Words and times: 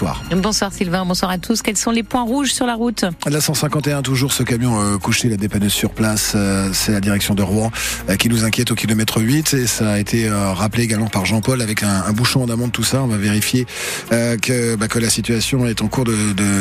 bonsoir. 0.00 0.22
Bonsoir 0.34 0.72
Sylvain, 0.72 1.04
bonsoir 1.04 1.30
à 1.30 1.38
tous. 1.38 1.60
Quels 1.60 1.76
sont 1.76 1.90
les 1.90 2.02
points 2.02 2.22
rouges 2.22 2.52
sur 2.52 2.64
la 2.64 2.74
route 2.74 3.04
La 3.26 3.40
151, 3.40 4.00
toujours 4.00 4.32
ce 4.32 4.42
camion 4.42 4.80
euh, 4.80 4.96
couché, 4.96 5.28
la 5.28 5.36
dépanneuse 5.36 5.72
sur 5.72 5.90
place, 5.90 6.32
euh, 6.34 6.70
c'est 6.72 6.92
la 6.92 7.00
direction 7.00 7.34
de 7.34 7.42
Rouen 7.42 7.70
euh, 8.08 8.16
qui 8.16 8.30
nous 8.30 8.44
inquiète 8.44 8.70
au 8.70 8.74
kilomètre 8.74 9.20
8 9.20 9.54
et 9.54 9.66
ça 9.66 9.90
a 9.90 9.98
été 9.98 10.30
rappelé 10.30 10.84
également 10.84 11.08
par 11.08 11.26
Jean-Paul 11.26 11.60
avec 11.60 11.82
un, 11.82 12.04
un, 12.06 12.12
bouchon 12.12 12.42
en 12.42 12.48
amont 12.48 12.68
de 12.68 12.72
tout 12.72 12.82
ça. 12.82 13.02
On 13.02 13.08
va 13.08 13.18
vérifier 13.18 13.66
que, 14.10 14.76
bah, 14.76 14.88
que 14.88 14.98
la 14.98 15.10
situation 15.10 15.66
est 15.66 15.82
en 15.82 15.88
cours 15.88 16.04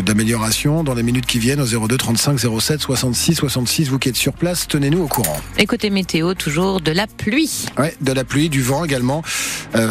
d'amélioration. 0.03 0.81
De, 0.81 0.85
Dans 0.85 0.93
les 0.93 1.03
minutes 1.03 1.25
qui 1.25 1.39
viennent, 1.39 1.61
au 1.61 1.87
02 1.87 1.97
35 1.97 2.39
07 2.39 2.81
66 2.81 3.35
66, 3.35 3.89
vous 3.89 3.99
qui 3.99 4.09
êtes 4.09 4.15
sur 4.15 4.33
place, 4.33 4.67
tenez-nous 4.67 5.03
au 5.03 5.07
courant. 5.07 5.39
Et 5.57 5.65
côté 5.65 5.89
météo, 5.89 6.33
toujours 6.33 6.81
de 6.81 6.91
la 6.91 7.07
pluie. 7.07 7.67
Ouais, 7.77 7.95
de 8.01 8.11
la 8.11 8.23
pluie, 8.23 8.49
du 8.49 8.61
vent 8.61 8.83
également. 8.83 9.23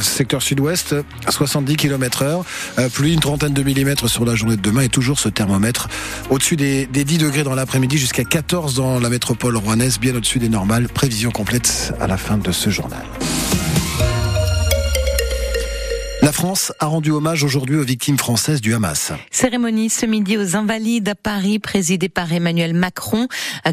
secteur 0.03 0.43
sud-ouest, 0.43 0.95
70 1.29 1.77
km 1.77 2.23
heure. 2.23 2.45
pluie, 2.93 3.15
une 3.15 3.21
trentaine 3.21 3.38
de 3.47 3.63
millimètres 3.63 4.11
sur 4.11 4.25
la 4.25 4.35
journée 4.35 4.57
de 4.57 4.61
demain 4.61 4.83
et 4.83 4.89
toujours 4.89 5.19
ce 5.21 5.29
thermomètre 5.29 5.89
au-dessus 6.29 6.57
des, 6.57 6.87
des 6.87 7.05
10 7.05 7.19
degrés 7.19 7.45
dans 7.45 7.55
l'après-midi 7.55 7.97
jusqu'à 7.97 8.25
14 8.25 8.75
dans 8.75 8.99
la 8.99 9.09
métropole 9.09 9.57
rouennaise, 9.57 10.01
bien 10.01 10.15
au-dessus 10.17 10.41
des 10.41 10.49
normales. 10.49 10.89
Prévision 10.89 11.31
complète 11.31 11.95
à 12.01 12.09
la 12.09 12.17
fin 12.17 12.37
de 12.37 12.51
ce 12.51 12.71
journal. 12.71 13.05
La 16.29 16.33
France 16.33 16.75
a 16.79 16.85
rendu 16.85 17.11
hommage 17.11 17.43
aujourd'hui 17.43 17.77
aux 17.77 17.85
victimes 17.85 18.19
françaises 18.19 18.61
du 18.61 18.75
Hamas. 18.75 19.13
Cérémonie 19.31 19.89
ce 19.89 20.05
midi 20.05 20.37
aux 20.37 20.57
Invalides 20.57 21.09
à 21.09 21.15
Paris, 21.15 21.59
présidée 21.59 22.11
par 22.11 22.31
Emmanuel 22.31 22.75
Macron, 22.75 23.29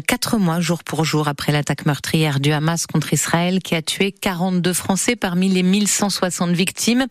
quatre 0.06 0.38
mois 0.38 0.58
jour 0.60 0.82
pour 0.82 1.04
jour 1.04 1.28
après 1.28 1.52
l'attaque 1.52 1.84
meurtrière 1.84 2.40
du 2.40 2.52
Hamas 2.52 2.86
contre 2.86 3.12
Israël 3.12 3.58
qui 3.58 3.74
a 3.74 3.82
tué 3.82 4.10
42 4.10 4.72
Français 4.72 5.16
parmi 5.16 5.50
les 5.50 5.62
1160 5.62 6.52
victimes. 6.52 7.04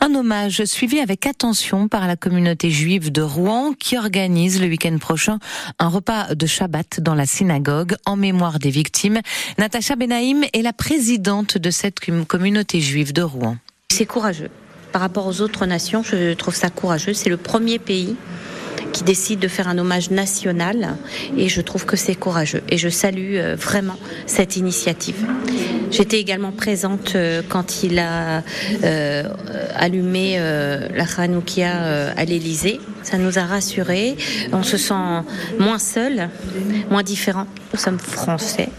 Un 0.00 0.14
hommage 0.14 0.64
suivi 0.64 0.98
avec 0.98 1.26
attention 1.26 1.88
par 1.88 2.06
la 2.06 2.16
communauté 2.16 2.70
juive 2.70 3.12
de 3.12 3.20
Rouen 3.20 3.74
qui 3.78 3.98
organise 3.98 4.62
le 4.62 4.66
week-end 4.66 4.96
prochain 4.96 5.38
un 5.78 5.88
repas 5.88 6.34
de 6.34 6.46
Shabbat 6.46 7.00
dans 7.00 7.14
la 7.14 7.26
synagogue 7.26 7.96
en 8.06 8.16
mémoire 8.16 8.58
des 8.58 8.70
victimes. 8.70 9.20
Natacha 9.58 9.94
Benaïm 9.94 10.44
est 10.54 10.62
la 10.62 10.72
présidente 10.72 11.58
de 11.58 11.70
cette 11.70 12.00
communauté 12.26 12.80
juive 12.80 13.12
de 13.12 13.20
Rouen. 13.20 13.58
C'est 13.92 14.06
courageux 14.06 14.48
par 14.96 15.02
rapport 15.02 15.26
aux 15.26 15.42
autres 15.42 15.66
nations, 15.66 16.02
je 16.02 16.32
trouve 16.32 16.54
ça 16.54 16.70
courageux. 16.70 17.12
C'est 17.12 17.28
le 17.28 17.36
premier 17.36 17.78
pays 17.78 18.16
qui 18.94 19.04
décide 19.04 19.40
de 19.40 19.46
faire 19.46 19.68
un 19.68 19.76
hommage 19.76 20.10
national 20.10 20.96
et 21.36 21.50
je 21.50 21.60
trouve 21.60 21.84
que 21.84 21.98
c'est 21.98 22.14
courageux 22.14 22.62
et 22.70 22.78
je 22.78 22.88
salue 22.88 23.36
vraiment 23.56 23.98
cette 24.24 24.56
initiative. 24.56 25.16
J'étais 25.90 26.18
également 26.18 26.50
présente 26.50 27.14
quand 27.50 27.82
il 27.82 27.98
a 27.98 28.42
euh, 28.84 29.24
allumé 29.74 30.36
euh, 30.38 30.88
la 30.94 31.04
Hanoukia 31.18 31.74
euh, 31.74 32.12
à 32.16 32.24
l'Élysée. 32.24 32.80
Ça 33.02 33.18
nous 33.18 33.38
a 33.38 33.42
rassurés. 33.42 34.16
On 34.54 34.62
se 34.62 34.78
sent 34.78 34.94
moins 35.58 35.78
seul, 35.78 36.30
moins 36.88 37.02
différent. 37.02 37.46
Nous 37.74 37.78
sommes 37.78 37.98
français, 37.98 38.70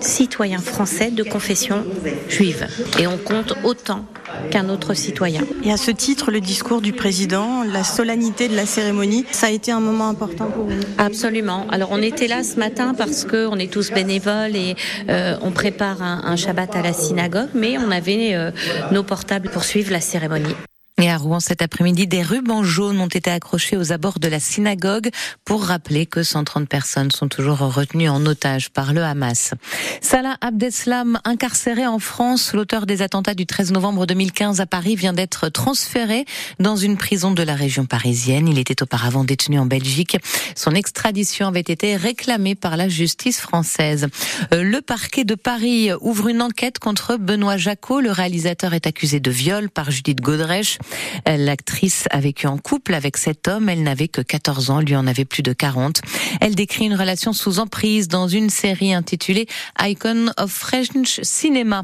citoyens 0.00 0.58
français 0.58 1.10
de 1.10 1.22
confession 1.22 1.86
juive 2.28 2.66
et 3.00 3.06
on 3.06 3.16
compte 3.16 3.54
autant 3.64 4.04
qu'un 4.50 4.68
autre 4.68 4.94
citoyen. 4.94 5.42
Et 5.64 5.72
à 5.72 5.76
ce 5.76 5.90
titre, 5.90 6.30
le 6.30 6.40
discours 6.40 6.80
du 6.80 6.92
président, 6.92 7.64
la 7.64 7.84
solennité 7.84 8.48
de 8.48 8.56
la 8.56 8.66
cérémonie, 8.66 9.24
ça 9.30 9.48
a 9.48 9.50
été 9.50 9.72
un 9.72 9.80
moment 9.80 10.08
important 10.08 10.46
pour 10.46 10.64
vous 10.64 10.80
Absolument. 10.98 11.66
Alors 11.70 11.88
on 11.92 12.02
était 12.02 12.28
là 12.28 12.42
ce 12.42 12.58
matin 12.58 12.94
parce 12.94 13.24
qu'on 13.24 13.58
est 13.58 13.72
tous 13.72 13.90
bénévoles 13.90 14.56
et 14.56 14.76
euh, 15.08 15.36
on 15.42 15.50
prépare 15.50 16.02
un, 16.02 16.22
un, 16.24 16.36
Shabbat 16.36 16.76
à 16.76 16.82
la 16.82 16.92
synagogue, 16.92 17.48
mais 17.54 17.78
on 17.78 17.90
avait 17.90 18.34
euh, 18.34 18.50
nos 18.90 19.02
portables 19.02 19.48
pour 19.48 19.64
suivre 19.64 19.92
la 19.92 20.00
cérémonie. 20.00 20.54
Et 21.02 21.10
à 21.10 21.16
Rouen 21.16 21.40
cet 21.40 21.60
après-midi, 21.60 22.06
des 22.06 22.22
rubans 22.22 22.62
jaunes 22.62 23.00
ont 23.00 23.08
été 23.08 23.28
accrochés 23.28 23.76
aux 23.76 23.90
abords 23.90 24.20
de 24.20 24.28
la 24.28 24.38
synagogue 24.38 25.10
pour 25.44 25.64
rappeler 25.64 26.06
que 26.06 26.22
130 26.22 26.68
personnes 26.68 27.10
sont 27.10 27.26
toujours 27.26 27.58
retenues 27.58 28.08
en 28.08 28.24
otage 28.26 28.70
par 28.70 28.92
le 28.92 29.02
Hamas. 29.02 29.54
Salah 30.00 30.36
Abdeslam, 30.40 31.18
incarcéré 31.24 31.84
en 31.84 31.98
France, 31.98 32.52
l'auteur 32.52 32.86
des 32.86 33.02
attentats 33.02 33.34
du 33.34 33.44
13 33.44 33.72
novembre 33.72 34.06
2015 34.06 34.60
à 34.60 34.66
Paris, 34.66 34.94
vient 34.94 35.12
d'être 35.12 35.48
transféré 35.48 36.26
dans 36.60 36.76
une 36.76 36.96
prison 36.96 37.32
de 37.32 37.42
la 37.42 37.56
région 37.56 37.86
parisienne. 37.86 38.46
Il 38.46 38.60
était 38.60 38.80
auparavant 38.80 39.24
détenu 39.24 39.58
en 39.58 39.66
Belgique. 39.66 40.16
Son 40.54 40.70
extradition 40.70 41.48
avait 41.48 41.58
été 41.60 41.96
réclamée 41.96 42.54
par 42.54 42.76
la 42.76 42.88
justice 42.88 43.40
française. 43.40 44.06
Le 44.52 44.78
parquet 44.80 45.24
de 45.24 45.34
Paris 45.34 45.90
ouvre 46.00 46.28
une 46.28 46.40
enquête 46.40 46.78
contre 46.78 47.16
Benoît 47.16 47.56
Jacot. 47.56 48.00
Le 48.00 48.12
réalisateur 48.12 48.74
est 48.74 48.86
accusé 48.86 49.18
de 49.18 49.32
viol 49.32 49.70
par 49.70 49.90
Judith 49.90 50.20
Godrèche. 50.20 50.78
L'actrice 51.26 52.04
a 52.10 52.20
vécu 52.20 52.46
en 52.46 52.58
couple 52.58 52.94
avec 52.94 53.16
cet 53.16 53.48
homme. 53.48 53.68
Elle 53.68 53.82
n'avait 53.82 54.08
que 54.08 54.20
14 54.20 54.70
ans, 54.70 54.80
lui 54.80 54.96
en 54.96 55.06
avait 55.06 55.24
plus 55.24 55.42
de 55.42 55.52
40. 55.52 56.00
Elle 56.40 56.54
décrit 56.54 56.84
une 56.86 56.94
relation 56.94 57.32
sous 57.32 57.58
emprise 57.58 58.08
dans 58.08 58.28
une 58.28 58.50
série 58.50 58.94
intitulée 58.94 59.46
Icon 59.80 60.30
of 60.38 60.50
French 60.50 61.20
Cinema. 61.22 61.82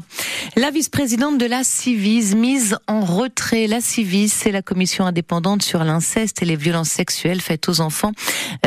La 0.55 0.71
vice-présidente 0.71 1.37
de 1.37 1.45
la 1.45 1.63
Civis 1.63 2.35
mise 2.35 2.77
en 2.87 3.01
retrait. 3.01 3.67
La 3.67 3.81
Civis, 3.81 4.29
c'est 4.29 4.51
la 4.51 4.61
commission 4.61 5.05
indépendante 5.05 5.61
sur 5.61 5.83
l'inceste 5.83 6.41
et 6.41 6.45
les 6.45 6.55
violences 6.55 6.89
sexuelles 6.89 7.41
faites 7.41 7.69
aux 7.69 7.81
enfants. 7.81 8.11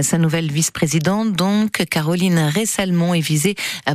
Sa 0.01 0.19
nouvelle 0.19 0.51
vice-présidente, 0.51 1.33
donc, 1.33 1.85
Caroline 1.91 2.51
Ressalmon, 2.55 3.15
est 3.15 3.21
visée 3.21 3.55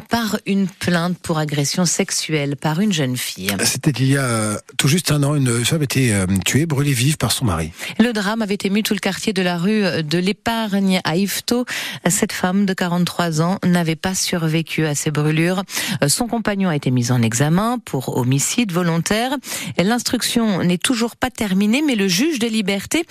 par 0.09 0.37
une 0.45 0.67
plainte 0.67 1.17
pour 1.19 1.39
agression 1.39 1.85
sexuelle 1.85 2.55
par 2.55 2.79
une 2.79 2.93
jeune 2.93 3.17
fille. 3.17 3.51
C'était 3.63 3.91
il 3.91 4.11
y 4.11 4.17
a 4.17 4.61
tout 4.77 4.87
juste 4.87 5.11
un 5.11 5.23
an, 5.23 5.35
une 5.35 5.65
femme 5.65 5.83
était 5.83 6.13
tuée, 6.45 6.65
brûlée 6.65 6.93
vive 6.93 7.17
par 7.17 7.31
son 7.31 7.45
mari. 7.45 7.71
Le 7.99 8.13
drame 8.13 8.41
avait 8.41 8.57
ému 8.63 8.83
tout 8.83 8.93
le 8.93 8.99
quartier 8.99 9.33
de 9.33 9.41
la 9.41 9.57
rue 9.57 10.03
de 10.03 10.17
l'Épargne 10.17 11.01
à 11.03 11.17
Yvetot. 11.17 11.65
Cette 12.07 12.33
femme 12.33 12.65
de 12.65 12.73
43 12.73 13.41
ans 13.41 13.57
n'avait 13.63 13.95
pas 13.95 14.15
survécu 14.15 14.85
à 14.85 14.95
ces 14.95 15.11
brûlures. 15.11 15.63
Son 16.07 16.27
compagnon 16.27 16.69
a 16.69 16.75
été 16.75 16.91
mis 16.91 17.11
en 17.11 17.21
examen 17.21 17.68
pour 17.77 18.17
homicide 18.17 18.71
volontaire. 18.71 19.35
L'instruction 19.77 20.63
n'est 20.63 20.77
toujours 20.77 21.15
pas 21.15 21.29
terminée, 21.29 21.83
mais 21.85 21.95
le 21.95 22.07
juge 22.07 22.39
des 22.39 22.49
libertés 22.49 23.05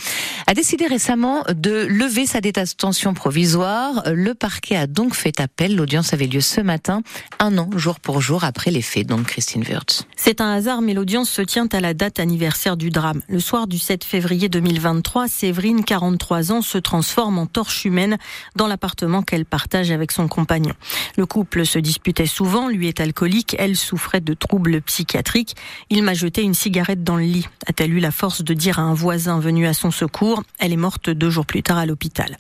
a 0.47 0.55
décidé 0.55 0.87
récemment 0.87 1.45
de 1.49 1.87
lever 1.87 2.27
sa 2.27 2.41
détention 2.41 3.15
provisoire. 3.15 4.03
Le 4.07 4.35
parquet 4.35 4.77
a 4.77 4.87
donc 4.87 5.15
fait 5.15 5.41
appel. 5.41 5.77
L'audience 5.77 6.13
avait 6.13 6.27
lieu 6.27 6.41
ce 6.41 6.61
matin, 6.61 7.03
un 7.39 7.59
an 7.59 7.71
jour 7.77 8.01
pour 8.01 8.21
jour 8.21 8.45
après 8.45 8.71
les 8.71 8.83
faits. 8.83 9.07
Donc 9.07 9.27
Christine 9.27 9.63
Wurtz. 9.63 10.07
C'est 10.17 10.41
un 10.41 10.53
hasard, 10.53 10.81
mais 10.81 10.95
l'audience 10.95 11.31
se 11.31 11.43
tient 11.43 11.69
à 11.73 11.81
la 11.81 11.95
date 11.95 12.19
anniversaire 12.19 12.77
du 12.77 12.91
drame. 12.91 13.23
Le 13.29 13.41
soir 13.41 13.67
du 13.67 13.79
7 13.79 14.05
février 14.05 14.49
2023, 14.49 15.29
Séverine, 15.29 15.85
43 15.85 16.53
ans, 16.53 16.63
se 16.63 16.79
transforme 16.79 17.39
en 17.39 17.47
torche 17.47 17.85
humaine 17.85 18.19
dans 18.57 18.67
l'appartement 18.67 19.23
qu'elle 19.23 19.45
partage 19.45 19.91
avec 19.91 20.13
son 20.13 20.29
compagnon. 20.29 20.75
Le 21.17 21.27
couple 21.27 21.67
se 21.67 21.79
disputait 21.79 22.27
souvent, 22.27 22.69
lui 22.69 22.89
est 22.89 23.01
alcoolique, 23.01 23.57
elle 23.59 23.77
souffrait 23.77 24.21
de 24.21 24.35
troubles 24.49 24.81
psychiatriques. 24.81 25.55
Il 25.91 26.03
m'a 26.03 26.15
jeté 26.15 26.43
une 26.43 26.55
cigarette 26.55 27.05
dans 27.05 27.17
le 27.17 27.23
lit, 27.23 27.47
a-t-elle 27.67 27.93
eu 27.93 28.01
la 28.01 28.11
force 28.11 28.43
de 28.43 28.55
dire 28.55 28.79
à 28.79 28.83
un 28.83 28.95
voisin 28.95 29.41
venu 29.41 29.67
à 29.67 29.75
son 29.75 29.91
secours. 29.91 30.43
Elle 30.59 30.73
est 30.73 30.77
morte 30.77 31.11
deux 31.11 31.29
jours 31.29 31.45
plus 31.45 31.63
tard 31.63 31.77
à 31.77 31.85
l'hôpital. 31.85 32.37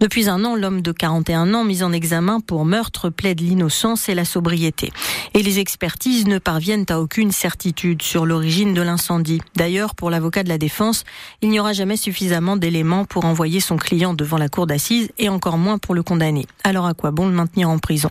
Depuis 0.00 0.28
un 0.28 0.44
an, 0.44 0.56
l'homme 0.56 0.82
de 0.82 0.90
41 0.90 1.54
ans, 1.54 1.64
mis 1.64 1.84
en 1.84 1.92
examen 1.92 2.40
pour 2.40 2.64
meurtre, 2.64 3.10
plaide 3.10 3.40
l'innocence 3.40 4.08
et 4.08 4.14
la 4.14 4.24
sobriété. 4.24 4.92
Et 5.34 5.42
les 5.42 5.60
expertises 5.60 6.26
ne 6.26 6.38
parviennent 6.38 6.86
à 6.88 7.00
aucune 7.00 7.30
certitude 7.30 8.02
sur 8.02 8.26
l'origine 8.26 8.74
de 8.74 8.82
l'incendie. 8.82 9.40
D'ailleurs, 9.54 9.94
pour 9.94 10.10
l'avocat 10.10 10.42
de 10.42 10.48
la 10.48 10.58
défense, 10.58 11.04
il 11.42 11.50
n'y 11.50 11.60
aura 11.60 11.72
jamais 11.72 11.96
suffisamment 11.96 12.56
d'éléments 12.56 13.04
pour 13.04 13.24
envoyer 13.24 13.60
son 13.60 13.76
client 13.76 14.14
devant 14.14 14.36
la 14.36 14.48
cour 14.48 14.66
d'assises 14.66 15.10
et 15.18 15.28
encore 15.28 15.58
moins 15.58 15.78
pour 15.78 15.94
le 15.94 16.02
condamner. 16.02 16.46
Alors 16.64 16.86
à 16.86 16.94
quoi 16.94 17.12
bon 17.12 17.28
le 17.28 17.32
maintenir 17.32 17.70
en 17.70 17.78
prison? 17.78 18.10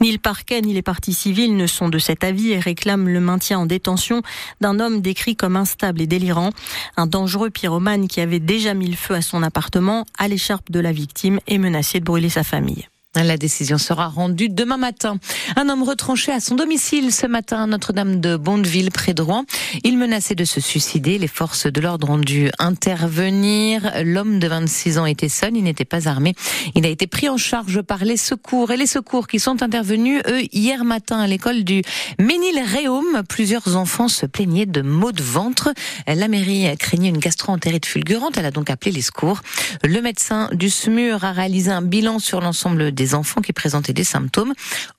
Ni 0.00 0.12
le 0.12 0.18
parquet 0.18 0.62
ni 0.62 0.72
les 0.72 0.82
parties 0.82 1.14
civiles 1.14 1.56
ne 1.56 1.66
sont 1.66 1.90
de 1.90 1.98
cet 1.98 2.24
avis 2.24 2.52
et 2.52 2.58
réclament 2.58 2.85
le 2.86 3.20
maintien 3.20 3.58
en 3.58 3.66
détention 3.66 4.22
d'un 4.60 4.78
homme 4.78 5.00
décrit 5.00 5.36
comme 5.36 5.56
instable 5.56 6.00
et 6.00 6.06
délirant, 6.06 6.50
un 6.96 7.06
dangereux 7.06 7.50
pyromane 7.50 8.08
qui 8.08 8.20
avait 8.20 8.40
déjà 8.40 8.74
mis 8.74 8.88
le 8.88 8.96
feu 8.96 9.14
à 9.14 9.22
son 9.22 9.42
appartement, 9.42 10.04
à 10.18 10.28
l'écharpe 10.28 10.70
de 10.70 10.80
la 10.80 10.92
victime 10.92 11.40
et 11.46 11.58
menacé 11.58 12.00
de 12.00 12.04
brûler 12.04 12.28
sa 12.30 12.44
famille. 12.44 12.86
La 13.24 13.38
décision 13.38 13.78
sera 13.78 14.08
rendue 14.08 14.50
demain 14.50 14.76
matin. 14.76 15.18
Un 15.56 15.70
homme 15.70 15.82
retranché 15.82 16.32
à 16.32 16.40
son 16.40 16.54
domicile 16.54 17.12
ce 17.12 17.26
matin 17.26 17.62
à 17.62 17.66
Notre-Dame 17.66 18.20
de 18.20 18.36
Bondeville, 18.36 18.90
près 18.90 19.14
de 19.14 19.22
Rouen. 19.22 19.46
Il 19.84 19.96
menaçait 19.96 20.34
de 20.34 20.44
se 20.44 20.60
suicider. 20.60 21.16
Les 21.16 21.26
forces 21.26 21.66
de 21.66 21.80
l'ordre 21.80 22.10
ont 22.10 22.18
dû 22.18 22.50
intervenir. 22.58 23.90
L'homme 24.04 24.38
de 24.38 24.46
26 24.46 24.98
ans 24.98 25.06
était 25.06 25.30
seul, 25.30 25.56
il 25.56 25.64
n'était 25.64 25.86
pas 25.86 26.08
armé. 26.08 26.34
Il 26.74 26.84
a 26.84 26.90
été 26.90 27.06
pris 27.06 27.30
en 27.30 27.38
charge 27.38 27.80
par 27.80 28.04
les 28.04 28.18
secours 28.18 28.70
et 28.70 28.76
les 28.76 28.86
secours 28.86 29.28
qui 29.28 29.40
sont 29.40 29.62
intervenus, 29.62 30.20
eux, 30.28 30.42
hier 30.52 30.84
matin 30.84 31.18
à 31.18 31.26
l'école 31.26 31.64
du 31.64 31.82
Ménil-Réaume. 32.18 33.22
Plusieurs 33.26 33.76
enfants 33.76 34.08
se 34.08 34.26
plaignaient 34.26 34.66
de 34.66 34.82
maux 34.82 35.12
de 35.12 35.22
ventre. 35.22 35.72
La 36.06 36.28
mairie 36.28 36.68
craignait 36.76 37.08
une 37.08 37.18
gastro-entérite 37.18 37.86
fulgurante. 37.86 38.36
Elle 38.36 38.46
a 38.46 38.50
donc 38.50 38.68
appelé 38.68 38.92
les 38.92 39.02
secours. 39.02 39.40
Le 39.82 40.02
médecin 40.02 40.50
du 40.52 40.68
SMUR 40.68 41.24
a 41.24 41.32
réalisé 41.32 41.70
un 41.70 41.82
bilan 41.82 42.18
sur 42.18 42.42
l'ensemble 42.42 42.92
des 42.92 43.05
enfants 43.14 43.40
qui 43.40 43.52
présentaient 43.52 43.92
des 43.92 44.04
symptômes. 44.04 44.54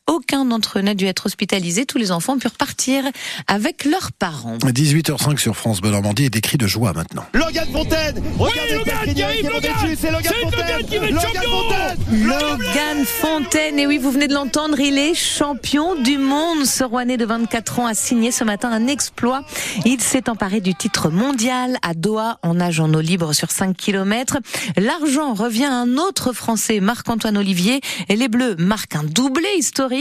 Aucun 0.08 0.46
d'entre 0.46 0.80
eux 0.80 0.82
n'a 0.82 0.94
dû 0.94 1.06
être 1.06 1.26
hospitalisé. 1.26 1.86
Tous 1.86 1.98
les 1.98 2.12
enfants 2.12 2.38
purent 2.38 2.52
partir 2.52 3.04
avec 3.48 3.84
leurs 3.84 4.14
parents. 4.14 4.58
18h05 4.58 5.38
sur 5.38 5.58
France 5.58 5.82
Bleu 5.82 5.92
Normandie 5.92 6.26
et 6.26 6.30
des 6.30 6.40
cris 6.40 6.58
de 6.58 6.66
joie 6.66 6.94
maintenant. 6.94 7.26
Logan 7.34 7.68
Fontaine 7.72 8.24
Regardez 8.40 8.76
oui, 8.78 8.84
Logan 8.86 9.14
qui 9.14 9.24
arrive, 9.24 9.50
Logan 9.50 9.72
C'est 10.00 10.12
Logan 10.12 10.34
Fontaine 10.42 11.02
Logan 11.02 11.26
Fontaine 11.44 12.24
Logan 12.24 13.06
Fontaine, 13.06 13.80
et 13.80 13.88
oui, 13.88 13.98
vous 13.98 14.12
venez 14.12 14.28
de 14.28 14.34
l'entendre, 14.34 14.80
il 14.80 14.98
est 14.98 15.14
champion 15.14 16.02
du 16.02 16.18
monde. 16.18 16.66
Ce 16.66 16.86
Rouennais 16.86 17.18
de 17.18 17.26
24 17.26 17.80
ans 17.80 17.86
a 17.86 17.94
signé 17.94 18.32
ce 18.32 18.46
matin 18.46 18.72
un 18.72 18.88
exploit. 18.88 19.44
Il 19.86 20.00
s'est 20.02 20.30
emparé 20.30 20.62
du 20.62 20.74
titre 20.74 21.10
mondial 21.10 21.78
à 21.82 21.94
Doha 21.94 22.40
en 22.44 22.56
nage 22.56 22.80
en 22.80 22.94
eau 22.94 23.02
libre 23.02 23.34
sur 23.34 23.52
5 23.52 23.76
km. 23.76 24.38
L'argent 24.78 25.34
revient 25.34 25.66
à 25.66 25.74
un 25.74 25.98
autre 25.98 26.32
Français, 26.32 26.80
Marc-Antoine 26.80 27.38
Olivier. 27.38 27.82
Et 28.08 28.16
les 28.16 28.30
Bleus 28.30 28.56
marquent 28.58 28.96
un 28.96 29.04
doublé 29.04 29.50
historique. 29.58 29.97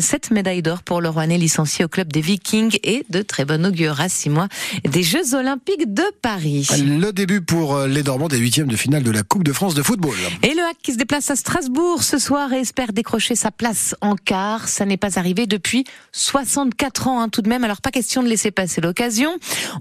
Cette 0.00 0.30
médaille 0.30 0.62
d'or 0.62 0.82
pour 0.82 1.00
le 1.00 1.08
Rouennais 1.08 1.38
licencié 1.38 1.84
au 1.84 1.88
club 1.88 2.12
des 2.12 2.20
Vikings 2.20 2.78
et 2.82 3.04
de 3.08 3.22
très 3.22 3.44
bonne 3.44 3.66
augure 3.66 4.00
à 4.00 4.08
six 4.08 4.30
mois 4.30 4.48
des 4.84 5.02
Jeux 5.02 5.34
Olympiques 5.34 5.92
de 5.92 6.04
Paris. 6.22 6.68
Le 6.78 7.10
début 7.12 7.40
pour 7.40 7.76
euh, 7.76 7.86
les 7.86 8.02
Normands 8.02 8.28
des 8.28 8.38
huitièmes 8.38 8.68
de 8.68 8.76
finale 8.76 9.02
de 9.02 9.10
la 9.10 9.22
Coupe 9.22 9.44
de 9.44 9.52
France 9.52 9.74
de 9.74 9.82
football. 9.82 10.16
Et 10.42 10.54
le 10.54 10.62
HAC 10.62 10.76
qui 10.82 10.92
se 10.92 10.98
déplace 10.98 11.30
à 11.30 11.36
Strasbourg 11.36 12.02
ce 12.02 12.18
soir 12.18 12.52
et 12.52 12.60
espère 12.60 12.92
décrocher 12.92 13.34
sa 13.34 13.50
place 13.50 13.94
en 14.00 14.16
quart. 14.16 14.68
Ça 14.68 14.84
n'est 14.84 14.96
pas 14.96 15.18
arrivé 15.18 15.46
depuis 15.46 15.84
64 16.12 17.08
ans 17.08 17.20
hein, 17.20 17.28
tout 17.28 17.42
de 17.42 17.48
même. 17.48 17.64
Alors 17.64 17.80
pas 17.80 17.90
question 17.90 18.22
de 18.22 18.28
laisser 18.28 18.50
passer 18.50 18.80
l'occasion. 18.80 19.32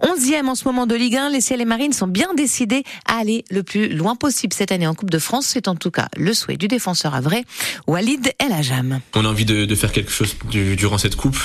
Onzième 0.02 0.50
en 0.50 0.56
ce 0.56 0.66
moment 0.66 0.88
de 0.88 0.96
Ligue 0.96 1.18
1, 1.18 1.30
les 1.30 1.42
Ciels 1.42 1.62
et 1.62 1.66
Marines 1.66 1.94
sont 1.94 2.08
bien 2.08 2.34
décidés 2.36 2.84
à 3.06 3.18
aller 3.20 3.44
le 3.50 3.64
plus 3.64 3.90
loin 3.90 4.16
possible 4.16 4.54
cette 4.54 4.72
année 4.72 4.88
en 4.88 4.94
Coupe 4.94 5.12
de 5.12 5.20
France. 5.20 5.48
C'est 5.48 5.68
en 5.68 5.76
tout 5.76 5.92
cas 5.92 6.08
le 6.18 6.34
souhait 6.34 6.58
du 6.58 6.68
défenseur 6.68 7.16
à 7.16 7.22
vrai, 7.22 7.44
Walid 7.88 8.34
El 8.40 8.54
Ajam. 8.54 9.00
On 9.16 9.26
a 9.26 9.28
envie 9.28 9.46
de, 9.52 9.76
faire 9.76 9.92
quelque 9.92 10.12
chose 10.12 10.36
du, 10.50 10.76
durant 10.76 10.98
cette 10.98 11.16
coupe. 11.16 11.40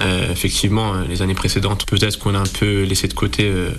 Euh, 0.00 0.32
effectivement, 0.32 0.94
les 1.08 1.22
années 1.22 1.34
précédentes, 1.34 1.86
peut-être 1.86 2.18
qu'on 2.18 2.34
a 2.34 2.38
un 2.38 2.52
peu 2.58 2.82
laissé 2.82 3.06
de 3.06 3.14
côté 3.14 3.44
euh, 3.44 3.70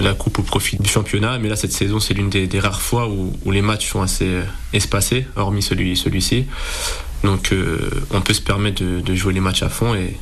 la 0.00 0.14
coupe 0.14 0.38
au 0.38 0.42
profit 0.42 0.76
du 0.76 0.88
championnat, 0.88 1.38
mais 1.38 1.48
là 1.48 1.56
cette 1.56 1.72
saison 1.72 2.00
c'est 2.00 2.14
l'une 2.14 2.30
des, 2.30 2.60
rares 2.60 2.80
fois 2.80 3.08
où, 3.08 3.50
les 3.50 3.62
matchs 3.62 3.88
sont 3.88 4.02
assez 4.02 4.26
euh, 4.26 4.42
espacés, 4.72 5.26
hormis 5.36 5.62
celui, 5.62 5.96
celui-ci. 5.96 6.46
Donc 7.24 7.52
euh, 7.52 7.90
on 8.10 8.20
peut 8.20 8.34
se 8.34 8.40
permettre 8.40 8.82
de, 8.82 9.14
jouer 9.14 9.32
les 9.32 9.40
matchs 9.40 9.62
à 9.62 9.68
fond 9.68 9.94
et, 9.94 10.16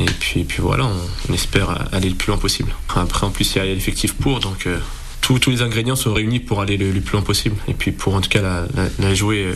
et 0.00 0.04
puis, 0.04 0.40
et 0.40 0.44
puis 0.44 0.60
voilà, 0.60 0.88
on, 1.28 1.32
espère 1.32 1.88
aller 1.92 2.08
le 2.08 2.14
plus 2.14 2.30
loin 2.30 2.38
possible. 2.38 2.72
Après 2.94 3.26
en 3.26 3.30
plus 3.30 3.54
il 3.54 3.58
y 3.58 3.60
a 3.60 3.64
l'effectif 3.64 4.14
pour, 4.14 4.40
donc 4.40 4.66
euh, 4.66 4.78
tous, 5.20 5.50
les 5.50 5.62
ingrédients 5.62 5.96
sont 5.96 6.12
réunis 6.12 6.40
pour 6.40 6.60
aller 6.60 6.76
le, 6.76 7.00
plus 7.00 7.12
loin 7.14 7.22
possible 7.22 7.56
et 7.66 7.74
puis 7.74 7.92
pour 7.92 8.14
en 8.14 8.20
tout 8.20 8.28
cas 8.28 8.42
la, 8.42 8.66
la, 8.76 8.88
la 8.98 9.14
jouer 9.14 9.48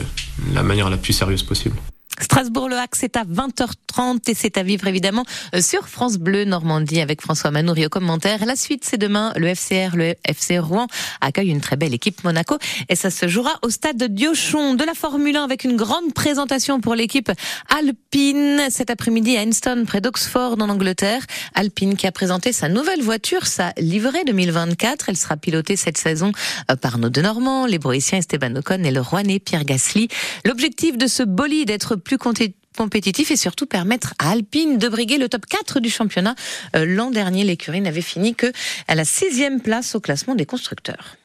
la 0.52 0.62
manière 0.62 0.90
la 0.90 0.96
plus 0.96 1.12
sérieuse 1.12 1.42
possible. 1.42 1.76
Strasbourg-le-Hac, 2.20 2.94
c'est 2.94 3.16
à 3.16 3.24
20h30 3.24 4.30
et 4.30 4.34
c'est 4.34 4.58
à 4.58 4.62
vivre 4.62 4.86
évidemment 4.86 5.24
sur 5.60 5.88
France 5.88 6.18
Bleu 6.18 6.44
Normandie 6.44 7.00
avec 7.00 7.22
François 7.22 7.50
Manoury 7.50 7.86
au 7.86 7.88
commentaire. 7.88 8.44
La 8.44 8.56
suite, 8.56 8.84
c'est 8.84 8.98
demain. 8.98 9.32
Le 9.36 9.54
FCR, 9.54 9.96
le 9.96 10.14
FC 10.24 10.58
Rouen 10.58 10.86
accueille 11.20 11.50
une 11.50 11.60
très 11.60 11.76
belle 11.76 11.94
équipe 11.94 12.22
Monaco 12.24 12.58
et 12.88 12.96
ça 12.96 13.10
se 13.10 13.28
jouera 13.28 13.58
au 13.62 13.70
stade 13.70 13.96
de 13.96 14.06
Diochon 14.06 14.74
de 14.74 14.84
la 14.84 14.94
Formule 14.94 15.36
1 15.36 15.44
avec 15.44 15.64
une 15.64 15.76
grande 15.76 16.12
présentation 16.14 16.80
pour 16.80 16.94
l'équipe 16.94 17.30
Alpine 17.68 18.60
cet 18.70 18.90
après-midi 18.90 19.36
à 19.36 19.42
Enston 19.42 19.84
près 19.86 20.00
d'Oxford 20.00 20.56
en 20.60 20.68
Angleterre. 20.68 21.22
Alpine 21.54 21.96
qui 21.96 22.06
a 22.06 22.12
présenté 22.12 22.52
sa 22.52 22.68
nouvelle 22.68 23.02
voiture, 23.02 23.46
sa 23.46 23.72
livrée 23.78 24.24
2024. 24.26 25.08
Elle 25.08 25.16
sera 25.16 25.36
pilotée 25.36 25.76
cette 25.76 25.98
saison 25.98 26.32
par 26.80 26.98
nos 26.98 27.08
deux 27.08 27.22
Normands, 27.22 27.66
les 27.66 27.78
Broïciens 27.78 28.18
Esteban 28.18 28.54
Ocon 28.56 28.82
et 28.84 28.90
le 28.90 29.00
Rouennais 29.00 29.38
Pierre 29.38 29.64
Gasly. 29.64 30.08
L'objectif 30.44 30.98
de 30.98 31.06
ce 31.06 31.22
bolide 31.22 31.68
d'être 31.68 31.96
plus 31.96 32.09
compétitif 32.16 33.30
et 33.30 33.36
surtout 33.36 33.66
permettre 33.66 34.14
à 34.18 34.30
Alpine 34.30 34.78
de 34.78 34.88
briguer 34.88 35.18
le 35.18 35.28
top 35.28 35.46
4 35.46 35.80
du 35.80 35.90
championnat. 35.90 36.34
Euh, 36.76 36.84
L'an 36.86 37.10
dernier, 37.10 37.44
l'écurie 37.44 37.80
n'avait 37.80 38.00
fini 38.00 38.34
que 38.34 38.52
à 38.88 38.94
la 38.94 39.04
sixième 39.04 39.60
place 39.60 39.94
au 39.94 40.00
classement 40.00 40.34
des 40.34 40.46
constructeurs. 40.46 41.16